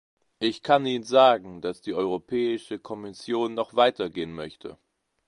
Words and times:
Ich 0.39 0.63
kann 0.63 0.83
Ihnen 0.87 1.03
sagen, 1.03 1.61
dass 1.61 1.81
die 1.81 1.93
Europäische 1.93 2.79
Kommission 2.79 3.53
noch 3.53 3.75
weiter 3.75 4.09
gehen 4.09 4.33
möchte. 4.33 4.79